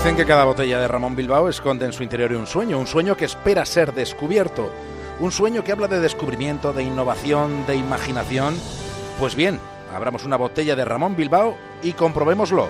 [0.00, 3.18] Dicen que cada botella de Ramón Bilbao esconde en su interior un sueño, un sueño
[3.18, 4.72] que espera ser descubierto,
[5.18, 8.56] un sueño que habla de descubrimiento, de innovación, de imaginación.
[9.18, 9.60] Pues bien,
[9.94, 12.68] abramos una botella de Ramón Bilbao y comprobémoslo.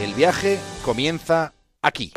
[0.00, 1.52] El viaje comienza
[1.82, 2.12] aquí.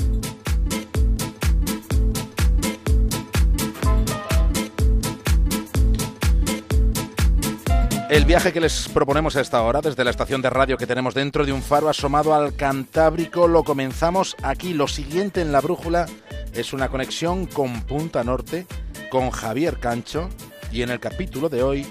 [8.08, 11.16] El viaje que les proponemos a esta hora, desde la estación de radio que tenemos
[11.16, 14.76] dentro de un faro asomado al Cantábrico, lo comenzamos aquí.
[14.76, 16.06] Lo siguiente en la brújula
[16.54, 18.68] es una conexión con Punta Norte,
[19.10, 20.30] con Javier Cancho,
[20.72, 21.88] y en el capítulo de hoy,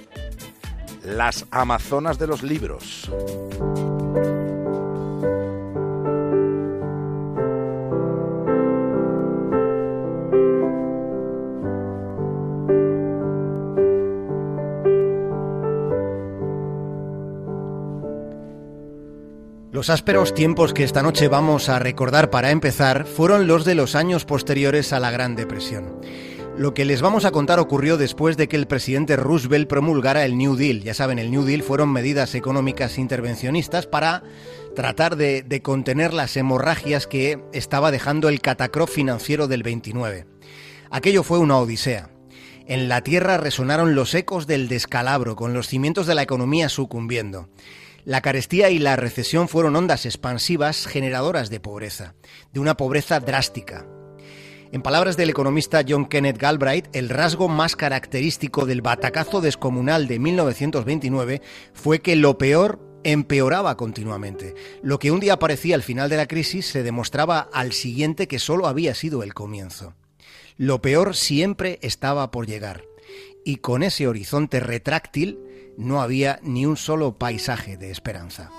[1.04, 3.10] las Amazonas de los libros.
[19.74, 23.96] Los ásperos tiempos que esta noche vamos a recordar para empezar fueron los de los
[23.96, 26.00] años posteriores a la Gran Depresión.
[26.56, 30.38] Lo que les vamos a contar ocurrió después de que el presidente Roosevelt promulgara el
[30.38, 30.84] New Deal.
[30.84, 34.22] Ya saben, el New Deal fueron medidas económicas intervencionistas para
[34.76, 40.28] tratar de, contener las hemorragias que estaba dejando el catacrof financiero del 29.
[40.92, 42.10] Aquello fue una odisea.
[42.68, 47.48] En la tierra resonaron los ecos del descalabro, con los cimientos de la economía sucumbiendo.
[48.04, 52.14] La carestía y la recesión fueron ondas expansivas generadoras de pobreza,
[52.52, 53.86] de una pobreza drástica.
[54.72, 60.18] En palabras del economista John Kenneth Galbraith, el rasgo más característico del batacazo descomunal de
[60.18, 61.40] 1929
[61.72, 64.54] fue que lo peor empeoraba continuamente.
[64.82, 68.38] Lo que un día parecía el final de la crisis se demostraba al siguiente que
[68.38, 69.94] solo había sido el comienzo.
[70.58, 72.84] Lo peor siempre estaba por llegar.
[73.46, 75.38] Y con ese horizonte retráctil,
[75.76, 78.50] no había ni un solo paisaje de esperanza.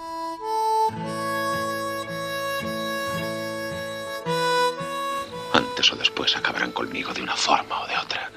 [5.54, 8.32] Antes o después acabarán conmigo de una forma o de otra.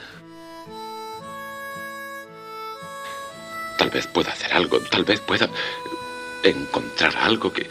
[3.79, 5.49] Tal vez pueda hacer algo, tal vez pueda
[6.43, 7.69] encontrar algo que...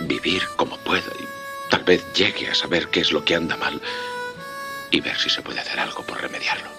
[0.00, 3.80] vivir como pueda y tal vez llegue a saber qué es lo que anda mal
[4.90, 6.75] y ver si se puede hacer algo por remediarlo.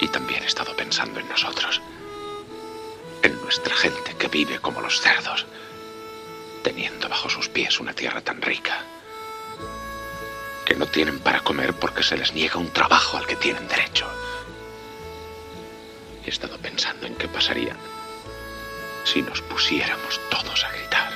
[0.00, 1.80] Y también he estado pensando en nosotros,
[3.22, 5.46] en nuestra gente que vive como los cerdos,
[6.62, 8.84] teniendo bajo sus pies una tierra tan rica,
[10.64, 14.06] que no tienen para comer porque se les niega un trabajo al que tienen derecho.
[16.24, 17.76] He estado pensando en qué pasaría
[19.04, 21.12] si nos pusiéramos todos a gritar.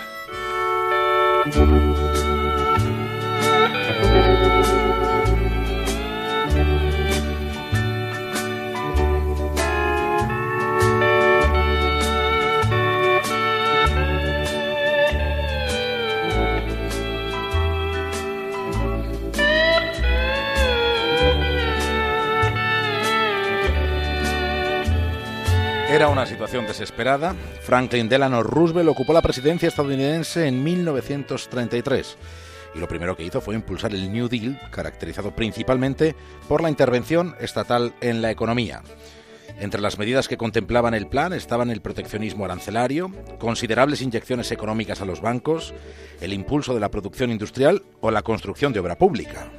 [25.90, 27.34] Era una situación desesperada.
[27.62, 32.16] Franklin Delano Roosevelt ocupó la presidencia estadounidense en 1933
[32.76, 36.14] y lo primero que hizo fue impulsar el New Deal, caracterizado principalmente
[36.48, 38.82] por la intervención estatal en la economía.
[39.58, 45.04] Entre las medidas que contemplaban el plan estaban el proteccionismo arancelario, considerables inyecciones económicas a
[45.04, 45.74] los bancos,
[46.20, 49.50] el impulso de la producción industrial o la construcción de obra pública.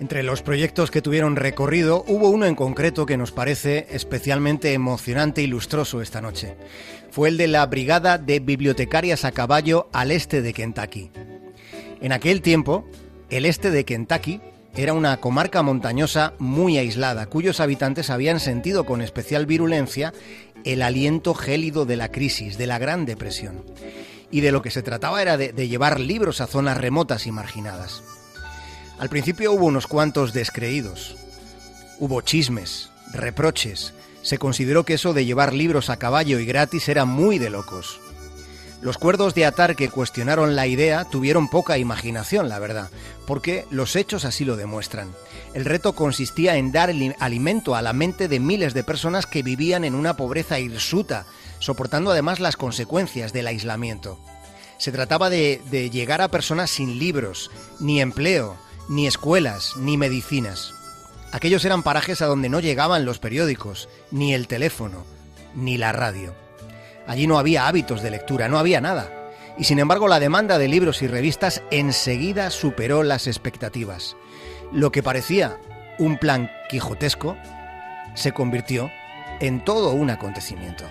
[0.00, 5.42] Entre los proyectos que tuvieron recorrido, hubo uno en concreto que nos parece especialmente emocionante
[5.42, 6.56] y lustroso esta noche.
[7.10, 11.10] Fue el de la Brigada de Bibliotecarias a Caballo al este de Kentucky.
[12.00, 12.88] En aquel tiempo,
[13.28, 14.40] el este de Kentucky
[14.74, 20.14] era una comarca montañosa muy aislada, cuyos habitantes habían sentido con especial virulencia
[20.64, 23.66] el aliento gélido de la crisis, de la Gran Depresión.
[24.30, 27.32] Y de lo que se trataba era de, de llevar libros a zonas remotas y
[27.32, 28.02] marginadas.
[29.00, 31.16] Al principio hubo unos cuantos descreídos.
[31.98, 33.94] Hubo chismes, reproches.
[34.20, 37.98] Se consideró que eso de llevar libros a caballo y gratis era muy de locos.
[38.82, 42.90] Los cuerdos de atar que cuestionaron la idea tuvieron poca imaginación, la verdad,
[43.26, 45.08] porque los hechos así lo demuestran.
[45.54, 49.84] El reto consistía en dar alimento a la mente de miles de personas que vivían
[49.84, 51.24] en una pobreza hirsuta,
[51.58, 54.20] soportando además las consecuencias del aislamiento.
[54.76, 57.50] Se trataba de, de llegar a personas sin libros,
[57.80, 58.58] ni empleo,
[58.90, 60.74] ni escuelas, ni medicinas.
[61.30, 65.04] Aquellos eran parajes a donde no llegaban los periódicos, ni el teléfono,
[65.54, 66.34] ni la radio.
[67.06, 69.08] Allí no había hábitos de lectura, no había nada.
[69.56, 74.16] Y sin embargo la demanda de libros y revistas enseguida superó las expectativas.
[74.72, 75.56] Lo que parecía
[76.00, 77.36] un plan quijotesco
[78.14, 78.90] se convirtió
[79.38, 80.84] en todo un acontecimiento.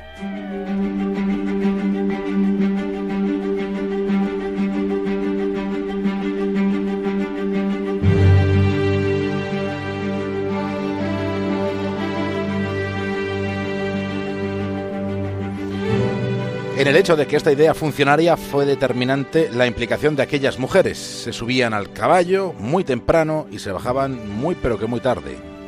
[16.80, 20.98] En el hecho de que esta idea funcionaría fue determinante la implicación de aquellas mujeres.
[20.98, 25.59] Se subían al caballo muy temprano y se bajaban muy pero que muy tarde.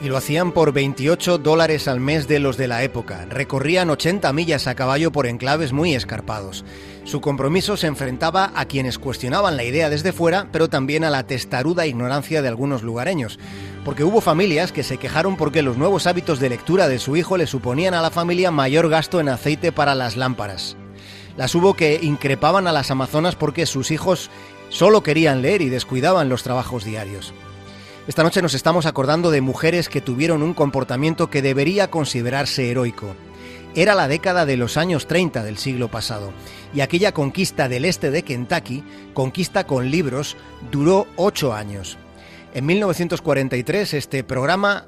[0.00, 3.26] Y lo hacían por 28 dólares al mes de los de la época.
[3.28, 6.64] Recorrían 80 millas a caballo por enclaves muy escarpados.
[7.02, 11.26] Su compromiso se enfrentaba a quienes cuestionaban la idea desde fuera, pero también a la
[11.26, 13.40] testaruda ignorancia de algunos lugareños.
[13.84, 17.36] Porque hubo familias que se quejaron porque los nuevos hábitos de lectura de su hijo
[17.36, 20.76] le suponían a la familia mayor gasto en aceite para las lámparas.
[21.36, 24.30] Las hubo que increpaban a las amazonas porque sus hijos
[24.68, 27.34] solo querían leer y descuidaban los trabajos diarios.
[28.08, 33.14] Esta noche nos estamos acordando de mujeres que tuvieron un comportamiento que debería considerarse heroico.
[33.74, 36.32] Era la década de los años 30 del siglo pasado
[36.72, 38.82] y aquella conquista del este de Kentucky,
[39.12, 40.38] conquista con libros,
[40.70, 41.98] duró ocho años.
[42.54, 44.86] En 1943 este programa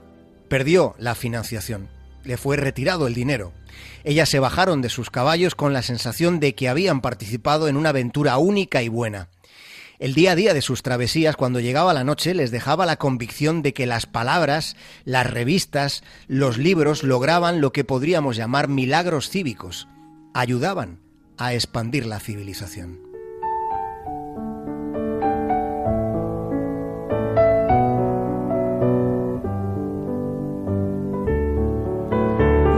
[0.49, 1.90] perdió la financiación,
[2.25, 3.52] le fue retirado el dinero.
[4.02, 7.90] Ellas se bajaron de sus caballos con la sensación de que habían participado en una
[7.90, 9.28] aventura única y buena.
[10.00, 13.61] El día a día de sus travesías, cuando llegaba la noche, les dejaba la convicción
[13.61, 14.75] de que las palabras,
[15.05, 19.88] las revistas, los libros lograban lo que podríamos llamar milagros cívicos,
[20.32, 21.00] ayudaban
[21.37, 22.99] a expandir la civilización.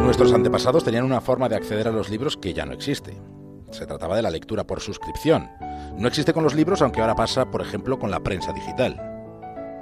[0.03, 3.17] Nuestros antepasados tenían una forma de acceder a los libros que ya no existe.
[3.71, 5.49] Se trataba de la lectura por suscripción.
[5.99, 9.01] No existe con los libros, aunque ahora pasa, por ejemplo, con la prensa digital.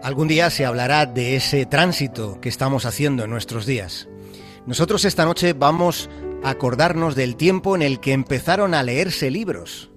[0.02, 4.08] Algún día se hablará de ese tránsito que estamos haciendo en nuestros días.
[4.66, 6.08] Nosotros esta noche vamos
[6.42, 9.90] a acordarnos del tiempo en el que empezaron a leerse libros.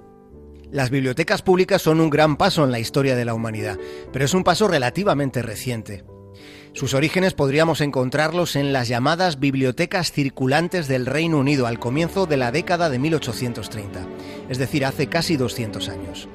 [0.71, 3.77] Las bibliotecas públicas son un gran paso en la historia de la humanidad,
[4.11, 6.03] pero es un paso relativamente reciente.
[6.73, 12.35] Sus orígenes podríamos encontrarlos en las llamadas bibliotecas circulantes del Reino Unido al comienzo de
[12.35, 14.07] la década de 1830,
[14.49, 16.27] es decir, hace casi 200 años.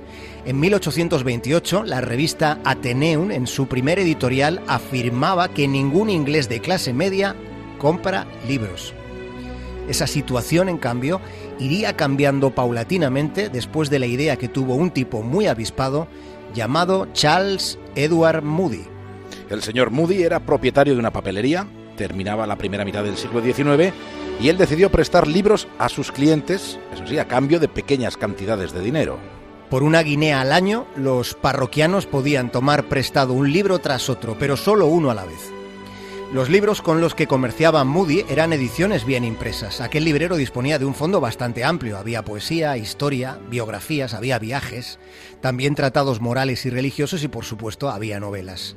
[0.44, 6.92] En 1828, la revista Atheneum, en su primer editorial, afirmaba que ningún inglés de clase
[6.92, 7.34] media
[7.78, 8.94] compra libros.
[9.88, 11.20] Esa situación, en cambio,
[11.58, 16.06] iría cambiando paulatinamente después de la idea que tuvo un tipo muy avispado
[16.54, 18.97] llamado Charles Edward Moody.
[19.50, 21.66] El señor Moody era propietario de una papelería,
[21.96, 23.92] terminaba la primera mitad del siglo XIX
[24.40, 28.72] y él decidió prestar libros a sus clientes, eso sí, a cambio de pequeñas cantidades
[28.72, 29.18] de dinero.
[29.68, 34.56] Por una guinea al año, los parroquianos podían tomar prestado un libro tras otro, pero
[34.56, 35.52] solo uno a la vez.
[36.30, 39.80] Los libros con los que comerciaba Moody eran ediciones bien impresas.
[39.80, 41.96] Aquel librero disponía de un fondo bastante amplio.
[41.96, 44.98] Había poesía, historia, biografías, había viajes,
[45.40, 48.76] también tratados morales y religiosos y por supuesto había novelas.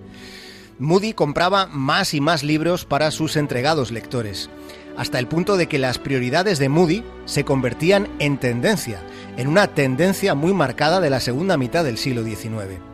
[0.80, 4.50] Moody compraba más y más libros para sus entregados lectores,
[4.95, 9.01] hasta el punto de que las prioridades de Moody se convertían en tendencia,
[9.36, 12.90] en una tendencia muy marcada de la segunda mitad del siglo XIX.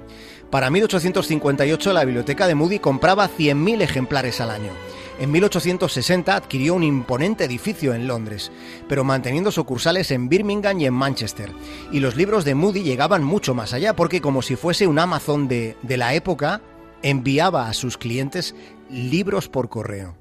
[0.49, 4.71] Para 1858 la biblioteca de Moody compraba 100.000 ejemplares al año.
[5.19, 8.51] En 1860 adquirió un imponente edificio en Londres,
[8.87, 11.51] pero manteniendo sucursales en Birmingham y en Manchester.
[11.91, 15.47] Y los libros de Moody llegaban mucho más allá, porque como si fuese un Amazon
[15.47, 16.61] de, de la época,
[17.01, 18.55] enviaba a sus clientes
[18.89, 20.15] libros por correo.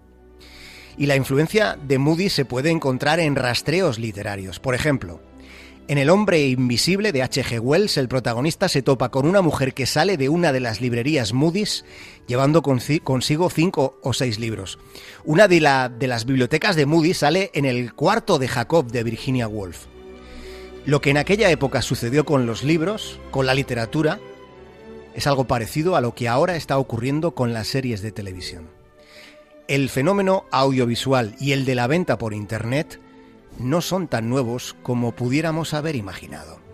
[0.97, 4.59] Y la influencia de Moody se puede encontrar en rastreos literarios.
[4.61, 5.21] Por ejemplo,
[5.89, 7.61] en El hombre invisible de H.G.
[7.61, 11.33] Wells, el protagonista se topa con una mujer que sale de una de las librerías
[11.33, 11.85] Moody's
[12.27, 14.79] llevando consigo cinco o seis libros.
[15.25, 19.47] Una de, de las bibliotecas de Moody sale en el cuarto de Jacob de Virginia
[19.47, 19.87] Woolf.
[20.87, 24.19] Lo que en aquella época sucedió con los libros, con la literatura,
[25.15, 28.69] es algo parecido a lo que ahora está ocurriendo con las series de televisión.
[29.69, 33.01] El fenómeno audiovisual y el de la venta por Internet
[33.59, 36.67] no son tan nuevos como pudiéramos haber imaginado.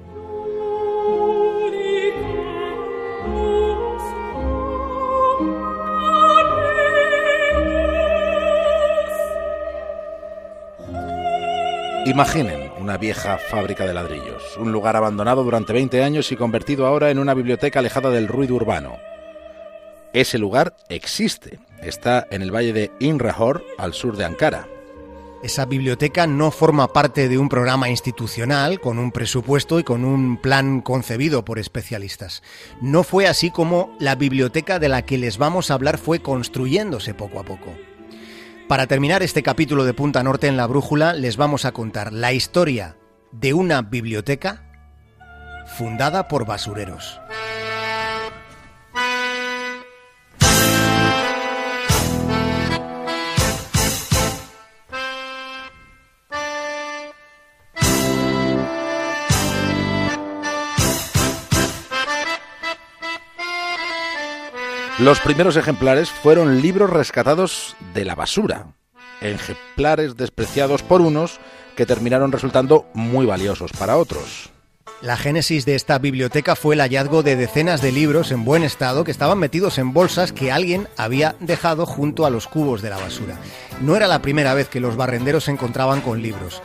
[12.04, 17.10] Imaginen una vieja fábrica de ladrillos, un lugar abandonado durante 20 años y convertido ahora
[17.10, 18.98] en una biblioteca alejada del ruido urbano.
[20.12, 24.66] Ese lugar existe, está en el valle de Inrahor, al sur de Ankara.
[25.42, 30.36] Esa biblioteca no forma parte de un programa institucional con un presupuesto y con un
[30.36, 32.44] plan concebido por especialistas.
[32.80, 37.12] No fue así como la biblioteca de la que les vamos a hablar fue construyéndose
[37.12, 37.74] poco a poco.
[38.68, 42.32] Para terminar este capítulo de Punta Norte en la Brújula, les vamos a contar la
[42.32, 42.96] historia
[43.32, 44.62] de una biblioteca
[45.76, 47.20] fundada por basureros.
[65.02, 68.68] Los primeros ejemplares fueron libros rescatados de la basura,
[69.20, 71.40] ejemplares despreciados por unos
[71.74, 74.50] que terminaron resultando muy valiosos para otros.
[75.00, 79.02] La génesis de esta biblioteca fue el hallazgo de decenas de libros en buen estado
[79.02, 82.98] que estaban metidos en bolsas que alguien había dejado junto a los cubos de la
[82.98, 83.40] basura.
[83.80, 86.62] No era la primera vez que los barrenderos se encontraban con libros,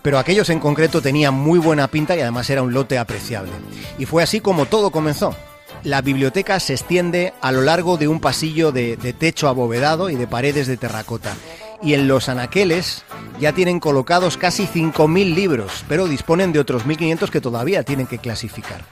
[0.00, 3.50] pero aquellos en concreto tenían muy buena pinta y además era un lote apreciable.
[3.98, 5.34] Y fue así como todo comenzó.
[5.82, 10.26] La biblioteca se extiende a lo largo de un pasillo de, techo abovedado y de
[10.26, 11.34] paredes de terracota
[11.82, 13.04] y en los anaqueles
[13.40, 18.18] ya tienen colocados casi 5.000 libros, pero disponen de otros 1.500 que todavía tienen que
[18.18, 18.82] clasificar.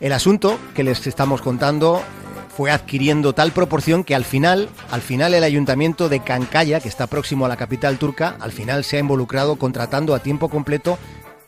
[0.00, 2.02] El asunto que les estamos contando
[2.60, 7.06] fue adquiriendo tal proporción que al final, al final el ayuntamiento de Cancaya, que está
[7.06, 10.98] próximo a la capital turca, al final se ha involucrado contratando a tiempo completo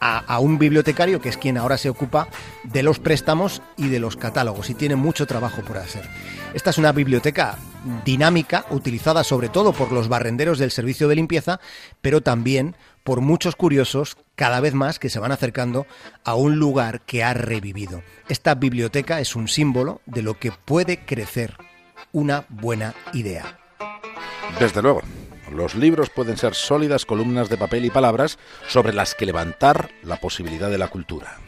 [0.03, 2.29] a, un bibliotecario que es quien ahora se ocupa
[2.65, 6.09] de los préstamos y de los catálogos y tiene mucho trabajo por hacer.
[6.55, 7.57] Esta es una biblioteca
[8.05, 11.61] dinámica, utilizada sobre todo por los barrenderos del servicio de limpieza,
[12.01, 15.87] pero también por muchos curiosos cada vez más que se van acercando
[16.25, 18.03] a un lugar que ha revivido.
[18.29, 21.57] Esta biblioteca es un símbolo de lo que puede crecer
[22.13, 23.59] una buena idea.
[24.59, 25.03] Desde luego.
[25.53, 30.17] Los libros pueden ser sólidas columnas de papel y palabras sobre las que levantar la
[30.17, 31.39] posibilidad de la cultura.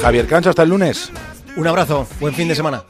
[0.00, 1.10] Javier Cancho, hasta el lunes.
[1.56, 2.84] Un abrazo, buen fin de semana.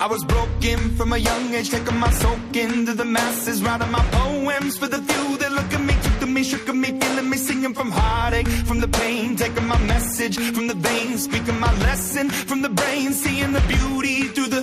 [0.00, 4.02] I was broken from a young age, taking my soak into the masses, writing my
[4.10, 7.30] poems for the few that look at me, took to me, shook at me, feeling
[7.30, 11.72] me, singing from heartache, from the pain, taking my message from the veins, speaking my
[11.80, 14.62] lesson from the brain, seeing the beauty through the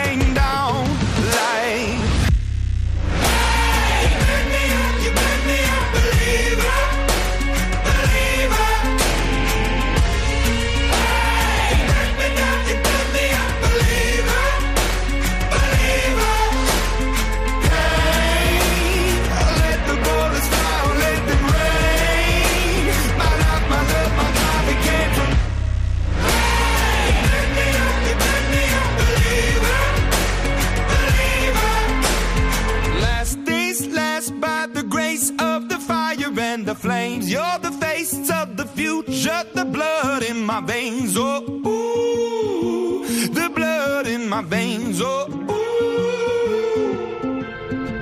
[40.65, 45.41] veins, oh ooh, the blood in my veins, oh ooh.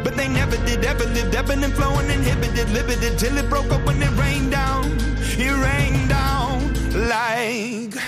[0.03, 3.83] But they never did, ever lived, ebbing and flowing, inhibited, limited, till it broke up
[3.85, 4.85] when it rained down.
[5.37, 6.73] It rained down
[7.07, 7.95] like.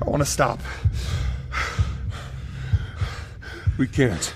[0.00, 0.60] I want to stop.
[3.78, 4.34] We can't.